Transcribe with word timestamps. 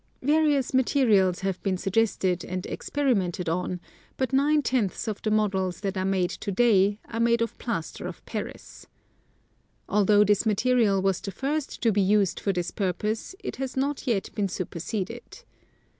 Various 0.23 0.73
materials 0.73 1.41
have 1.41 1.61
been 1.61 1.77
suggested 1.77 2.43
and 2.43 2.65
experimented 2.65 3.47
on, 3.47 3.79
but 4.17 4.33
nine 4.33 4.63
tenths 4.63 5.07
of 5.07 5.21
the 5.21 5.29
models 5.29 5.81
that 5.81 5.95
are 5.95 6.03
made 6.05 6.31
to 6.31 6.51
day 6.51 6.97
are 7.09 7.19
made 7.19 7.39
of 7.39 7.55
plaster 7.59 8.07
of 8.07 8.25
Paris. 8.25 8.87
Although 9.87 10.23
this 10.23 10.43
material 10.43 11.03
was 11.03 11.21
the 11.21 11.29
first 11.29 11.83
to 11.83 11.91
be 11.91 12.01
used 12.01 12.39
for 12.39 12.51
this 12.51 12.71
purpose, 12.71 13.35
it 13.43 13.57
has 13.57 13.77
not 13.77 14.07
yet 14.07 14.33
been 14.33 14.47
superseded. 14.49 15.43